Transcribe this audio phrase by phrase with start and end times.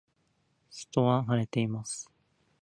[0.71, 2.09] 外は晴れています。